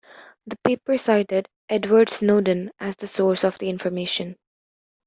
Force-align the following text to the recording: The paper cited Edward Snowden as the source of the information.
The 0.47 0.57
paper 0.63 0.97
cited 0.97 1.47
Edward 1.69 2.09
Snowden 2.09 2.71
as 2.79 2.95
the 2.95 3.05
source 3.05 3.43
of 3.43 3.59
the 3.59 3.69
information. 3.69 4.35